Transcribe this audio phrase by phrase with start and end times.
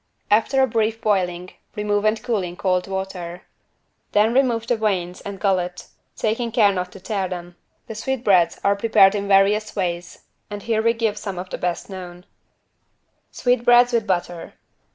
[0.31, 3.43] After a brief boiling remove and cool in cold water.
[4.13, 7.55] Then remove the veins and gullet, taking care not to tear them.
[7.85, 11.87] The sweetbreads are prepared in various ways and here we give some of the best
[11.87, 12.25] known:
[13.29, 14.55] =Sweetbreads with butter.